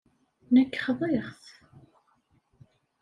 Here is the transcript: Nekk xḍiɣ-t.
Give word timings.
Nekk 0.53 0.73
xḍiɣ-t. 0.85 1.45